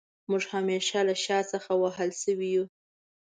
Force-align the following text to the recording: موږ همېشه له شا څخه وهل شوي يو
موږ 0.29 0.43
همېشه 0.53 0.99
له 1.07 1.15
شا 1.23 1.39
څخه 1.51 1.71
وهل 1.83 2.09
شوي 2.21 2.49
يو 2.55 2.65